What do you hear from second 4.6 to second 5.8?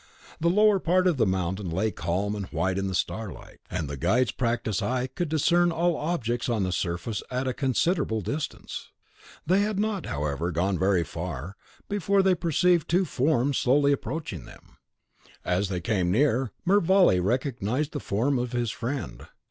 eye could discern